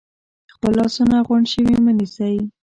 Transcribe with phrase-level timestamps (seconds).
[0.53, 2.35] خپل لاسونه غونډ شوي مه نیسئ،